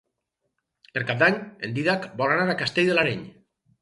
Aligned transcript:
Per 0.95 1.03
Cap 1.11 1.21
d'Any 1.21 1.37
en 1.67 1.75
Dídac 1.75 2.09
vol 2.23 2.35
anar 2.39 2.49
a 2.55 2.59
Castell 2.63 2.91
de 2.93 2.97
l'Areny. 2.99 3.23